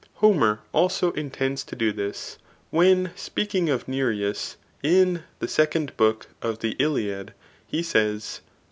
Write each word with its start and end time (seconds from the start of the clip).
Homer 0.15 0.61
also 0.73 1.11
intends 1.11 1.63
to 1.63 1.75
do 1.75 1.91
this, 1.91 2.39
when 2.71 3.11
speaking 3.15 3.69
of 3.69 3.85
Ulreus 3.87 4.55
[in 4.81 5.21
the 5.37 5.45
2d 5.45 5.95
book 5.95 6.25
of 6.41 6.57
the 6.61 6.75
Iliad,] 6.79 7.35
he 7.67 7.83
says. 7.83 8.41